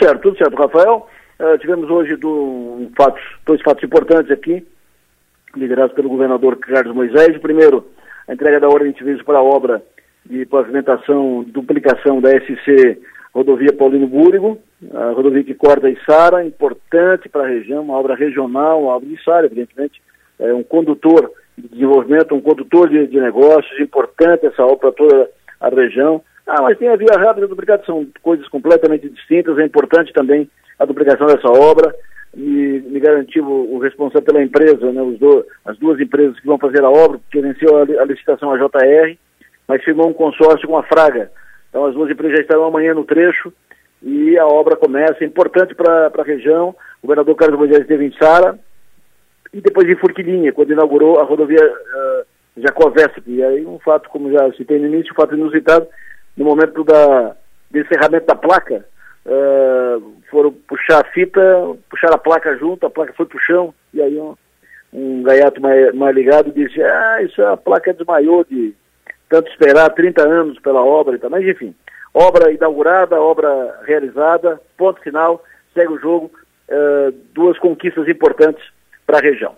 [0.00, 1.06] certo, tudo certo, Rafael.
[1.38, 4.66] Uh, tivemos hoje do, um fatos, dois fatos importantes aqui,
[5.56, 7.36] liderados pelo governador Carlos Moisés.
[7.36, 7.86] O primeiro,
[8.28, 9.82] a entrega da ordem de serviço para a obra
[10.24, 12.98] de pavimentação, duplicação da SC
[13.34, 14.58] Rodovia Paulino Búrigo,
[14.92, 19.14] a rodovia que corta Içara, importante para a região, uma obra regional, uma obra de
[19.14, 20.02] Içara, evidentemente,
[20.38, 25.30] é um condutor de desenvolvimento, um condutor de, de negócios, importante essa obra para toda
[25.60, 26.22] a região.
[26.52, 30.12] Ah, mas tem a via rápida e a duplicação, são coisas completamente distintas, é importante
[30.12, 31.94] também a duplicação dessa obra,
[32.34, 36.58] me, me garantiu o, o, responsável pela empresa, né, do, as duas empresas que vão
[36.58, 39.16] fazer a obra, que venceu a, a licitação a JR,
[39.68, 41.30] mas firmou um consórcio com a Fraga.
[41.68, 43.52] Então as duas empresas já estarão amanhã no trecho
[44.02, 46.74] e a obra começa, é importante para a região.
[47.00, 48.58] O governador Carlos Moisés esteve em Sara
[49.54, 53.22] e depois em Furquilinha, quando inaugurou a rodovia uh, Jacovesp.
[53.28, 55.86] E aí um fato, como já citei no início, um fato inusitado,
[56.36, 57.36] no momento da,
[57.70, 58.84] do encerramento da placa,
[59.26, 61.40] uh, foram puxar a fita,
[61.88, 64.34] puxar a placa junto, a placa foi para o chão, e aí um,
[64.92, 68.74] um gaiato mais, mais ligado disse, ah, isso é a placa desmaiou de
[69.28, 71.74] tanto esperar 30 anos pela obra e tal, mas enfim,
[72.12, 76.30] obra inaugurada, obra realizada, ponto final, segue o jogo,
[76.68, 78.64] uh, duas conquistas importantes
[79.06, 79.52] para a região.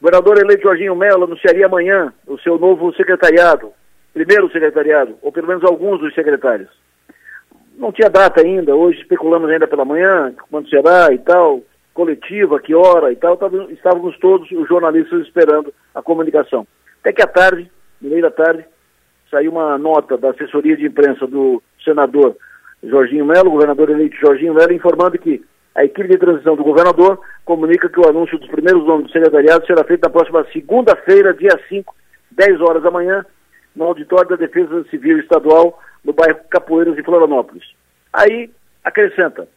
[0.00, 3.72] O governador eleito Jorginho Mello anunciaria amanhã o seu novo secretariado,
[4.14, 6.70] primeiro secretariado, ou pelo menos alguns dos secretários.
[7.76, 11.60] Não tinha data ainda, hoje especulamos ainda pela manhã, quando será e tal,
[11.92, 13.36] coletiva, que hora e tal,
[13.70, 16.64] estávamos todos os jornalistas esperando a comunicação.
[17.00, 17.70] Até que à tarde,
[18.00, 18.64] no meio da tarde,
[19.30, 22.36] saiu uma nota da assessoria de imprensa do senador
[22.82, 27.88] Jorginho Melo, governador eleito Jorginho Melo, informando que a equipe de transição do governador comunica
[27.88, 31.94] que o anúncio dos primeiros nomes do secretariado será feito na próxima segunda-feira, dia 5,
[32.30, 33.26] 10 horas da manhã,
[33.74, 37.64] no auditório da Defesa Civil Estadual, no bairro Capoeiras, em Florianópolis.
[38.12, 38.50] Aí,
[38.84, 39.48] acrescenta,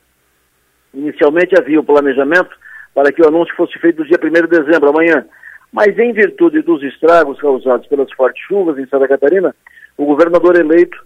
[0.93, 2.49] inicialmente havia o planejamento
[2.93, 5.25] para que o anúncio fosse feito no dia 1 de dezembro, amanhã,
[5.71, 9.53] mas em virtude dos estragos causados pelas fortes chuvas em Santa Catarina,
[9.97, 10.97] o governador eleito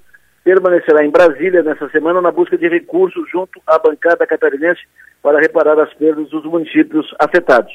[0.44, 4.82] permanecerá em Brasília nessa semana na busca de recursos junto à bancada catarinense
[5.22, 7.74] para reparar as perdas dos municípios afetados.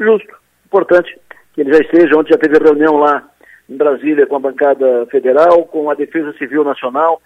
[0.00, 0.34] Justo,
[0.66, 1.16] importante
[1.54, 3.28] que ele já esteja, ontem já teve reunião lá
[3.72, 7.20] em Brasília com a bancada federal, com a Defesa Civil Nacional,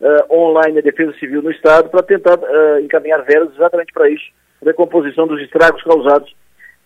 [0.00, 4.24] uh, online a Defesa Civil no Estado, para tentar uh, encaminhar verbas exatamente para isso,
[4.64, 6.34] recomposição dos estragos causados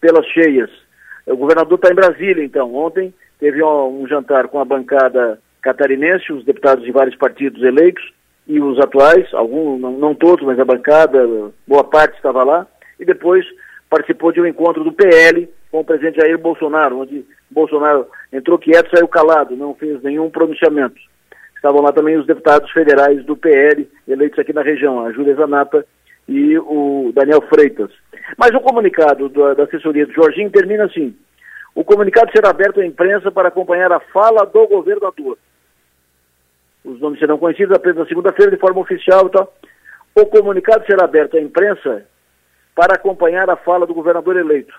[0.01, 0.71] pelas cheias
[1.27, 2.75] o governador está em Brasília, então.
[2.75, 8.13] Ontem teve um, um jantar com a bancada catarinense, os deputados de vários partidos eleitos
[8.47, 11.19] e os atuais, alguns, não, não todos, mas a bancada,
[11.67, 12.65] boa parte estava lá,
[13.01, 13.45] e depois
[13.91, 18.91] participou de um encontro do PL com o presidente Jair Bolsonaro, onde Bolsonaro entrou quieto,
[18.95, 20.97] saiu calado, não fez nenhum pronunciamento.
[21.55, 25.85] Estavam lá também os deputados federais do PL, eleitos aqui na região, a Júlia Zanata
[26.29, 27.91] e o Daniel Freitas.
[28.37, 31.17] Mas o comunicado da, assessoria do Jorginho termina assim:
[31.75, 35.39] o comunicado será aberto à imprensa para acompanhar a fala do governador.
[36.85, 39.53] Os nomes serão conhecidos apenas na segunda-feira de forma oficial tal.
[40.15, 42.07] O comunicado será aberto à imprensa
[42.75, 44.73] para acompanhar a fala do governador eleito.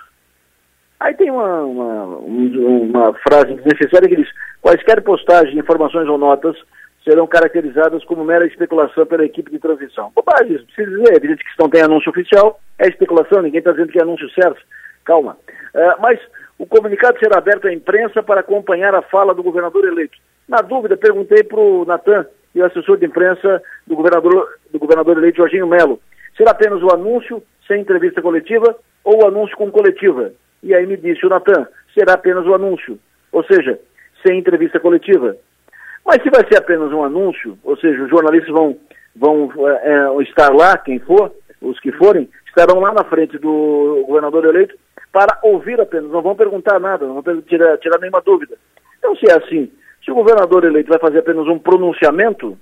[1.00, 4.30] Aí tem uma, uma, uma frase desnecessária que diz:
[4.62, 6.58] quaisquer postagens, informações ou notas
[7.04, 10.12] serão caracterizadas como mera especulação pela equipe de transição.
[10.14, 13.60] Bobagem, isso precisa dizer, é evidente que se não tem anúncio oficial, é especulação, ninguém
[13.60, 14.62] está dizendo que é anúncio certo.
[15.06, 15.38] Calma.
[15.74, 16.20] Uh, mas
[16.60, 20.18] o comunicado será aberto à imprensa para acompanhar a fala do governador eleito.
[20.50, 25.18] Na dúvida, perguntei para o Natan, e o assessor de imprensa do governador, do governador
[25.18, 26.02] eleito Jorginho Melo,
[26.36, 30.34] será apenas o anúncio sem entrevista coletiva ou o anúncio com coletiva?
[30.68, 33.00] E aí me disse o Natan, será apenas o anúncio,
[33.32, 33.80] ou seja,
[34.22, 35.38] sem entrevista coletiva.
[36.06, 38.78] Mas se vai ser apenas um anúncio, ou seja, os jornalistas vão,
[39.16, 44.44] vão é, estar lá, quem for, os que forem, estarão lá na frente do governador
[44.44, 44.76] eleito
[45.10, 48.58] para ouvir apenas, não vão perguntar nada, não vão tirar, tirar nenhuma dúvida.
[49.00, 49.72] Então, se é assim,
[50.04, 52.58] se o governador eleito vai fazer apenas um pronunciamento,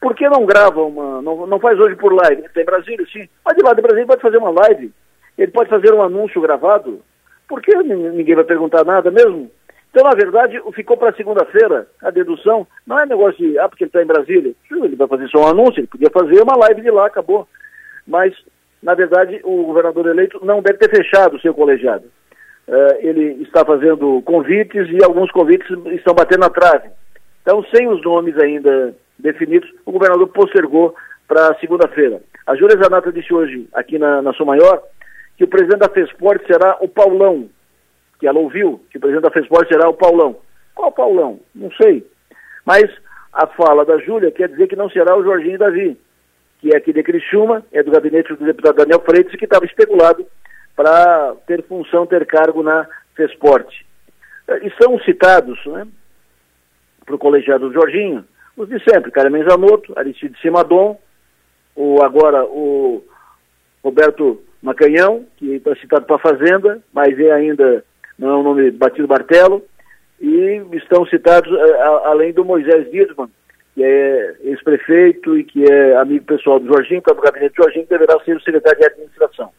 [0.00, 2.48] por que não grava uma, não, não faz hoje por live?
[2.54, 4.92] Tem Brasília, sim, mas de lá de Brasília pode fazer uma live,
[5.36, 7.02] ele pode fazer um anúncio gravado,
[7.48, 9.50] por que ninguém vai perguntar nada mesmo?
[9.90, 12.66] Então, na verdade, ficou para segunda-feira a dedução.
[12.86, 14.52] Não é negócio de, ah, porque ele está em Brasília.
[14.70, 17.48] Ele vai fazer só um anúncio, ele podia fazer uma live de lá, acabou.
[18.06, 18.34] Mas,
[18.82, 22.04] na verdade, o governador eleito não deve ter fechado o seu colegiado.
[22.68, 26.90] Uh, ele está fazendo convites e alguns convites estão batendo na trave.
[27.40, 30.94] Então, sem os nomes ainda definidos, o governador postergou
[31.26, 32.20] para segunda-feira.
[32.46, 34.82] A Júlia Zanata disse hoje, aqui na, na Maior,
[35.36, 37.48] que o presidente da FESPORT será o Paulão,
[38.18, 40.36] que ela ouviu, que o presidente da FESPORT será o Paulão.
[40.74, 41.40] Qual Paulão?
[41.54, 42.06] Não sei.
[42.64, 42.84] Mas
[43.32, 45.98] a fala da Júlia quer dizer que não será o Jorginho Davi.
[46.58, 50.26] que é aqui de Criciúma, é do gabinete do deputado Daniel Freitas, que estava especulado
[50.74, 53.68] para ter função, ter cargo na FESPORT.
[54.62, 55.86] E são citados né,
[57.04, 58.24] para o colegiado Jorginho,
[58.56, 60.98] os de sempre, Carmen Zanotto, Aristide Simadon,
[61.74, 63.04] o, agora o
[63.84, 67.84] Roberto Macanhão, que está citado para a Fazenda, mas é ainda,
[68.18, 69.62] não é um nome batido martelo,
[70.20, 73.28] e estão citados eh, a, além do Moisés Dietman,
[73.74, 77.62] que é ex-prefeito e que é amigo pessoal do Jorginho, que é do gabinete do
[77.62, 79.50] Jorginho, que deverá ser o secretário de administração.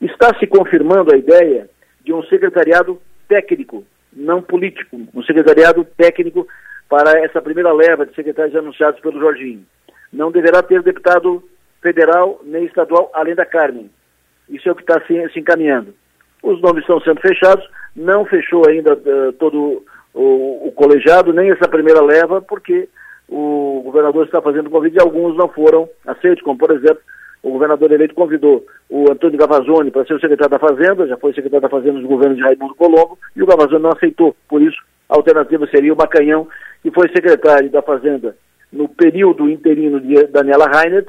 [0.00, 1.68] Está se confirmando a ideia
[2.02, 6.48] de um secretariado técnico, não político, um secretariado técnico
[6.88, 9.64] para essa primeira leva de secretários anunciados pelo Jorginho.
[10.10, 11.44] Não deverá ter deputado
[11.82, 13.90] federal nem estadual, além da Carmen.
[14.48, 15.94] Isso é o que está se, se encaminhando.
[16.42, 19.84] Os nomes estão sendo fechados, não fechou ainda uh, todo
[20.14, 22.88] o, o, colegiado, nem essa primeira leva, porque
[23.28, 27.00] o governador está fazendo convite e alguns não foram aceitos, como por exemplo,
[27.42, 31.32] o governador eleito convidou o Antônio Gavazzoni para ser o secretário da Fazenda, já foi
[31.32, 34.34] secretário da Fazenda nos governos de Raimundo Colombo, e o Gavazzoni não aceitou.
[34.48, 34.76] Por isso,
[35.08, 36.48] a alternativa seria o Macanhão,
[36.82, 38.36] que foi secretário da Fazenda
[38.72, 41.08] no período interino de Daniela Reinert,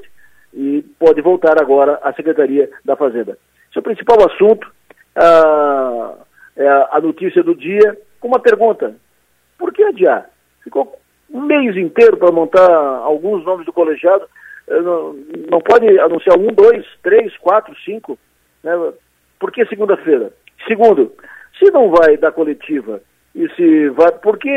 [0.54, 3.38] e pode voltar agora à Secretaria da Fazenda.
[3.70, 4.72] Esse é o principal assunto,
[5.16, 6.14] a,
[6.56, 8.96] é a notícia do dia, com uma pergunta.
[9.58, 10.30] Por que adiar?
[10.64, 10.98] Ficou
[11.34, 14.26] um mês inteiro para montar alguns nomes do colegiado,
[14.68, 15.14] eh, não,
[15.50, 18.18] não pode anunciar um, dois, três, quatro, cinco,
[18.64, 18.72] né?
[19.40, 20.32] Por que segunda-feira?
[20.68, 21.12] Segundo,
[21.58, 23.02] se não vai dar coletiva
[23.34, 24.56] e se vai, por que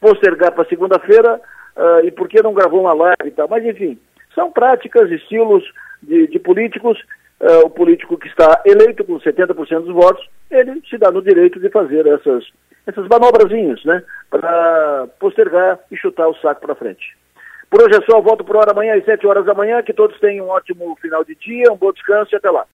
[0.00, 1.40] postergar para segunda-feira
[1.76, 3.46] uh, e por que não gravou uma live e tal?
[3.48, 3.98] Mas enfim,
[4.34, 5.64] são práticas, estilos
[6.02, 6.98] de, de políticos.
[7.40, 11.58] Uh, o político que está eleito com 70% dos votos, ele se dá no direito
[11.58, 12.44] de fazer essas,
[12.86, 14.02] essas manobrazinhas, né?
[14.28, 17.16] Para postergar e chutar o saco para frente.
[17.70, 19.82] Por hoje é só, volto por hora amanhã às 7 horas da manhã.
[19.82, 22.66] Que todos tenham um ótimo final de dia, um bom descanso e até lá.